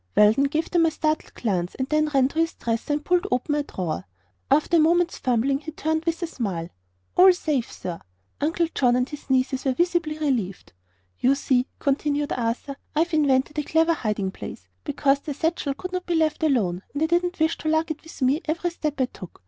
[0.17, 3.53] Weldon gave them a startled glance and then ran to his dresser and pulled open
[3.53, 4.07] a drawer.
[4.49, 6.69] After a moment's fumbling he turned with a smile.
[7.15, 7.99] "All safe, sir."
[8.39, 10.73] Uncle John and his nieces were visibly relieved.
[11.19, 16.07] "You see," continued Arthur, "I've invented a clever hiding place, because the satchel could not
[16.07, 19.05] be left alone and I didn't wish to lug it with me every step I
[19.05, 19.39] took.